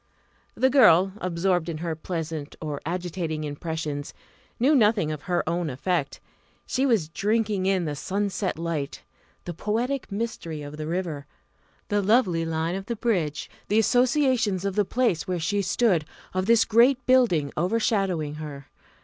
[0.55, 4.15] The girl, absorbed in her pleasant or agitating impressions,
[4.59, 6.19] knew nothing of her own effect.
[6.65, 9.03] She was drinking in the sunset light
[9.45, 11.27] the poetic mystery of the river
[11.89, 16.47] the lovely line of the bridge the associations of the place where she stood, of
[16.47, 18.71] this great building overshadowing her.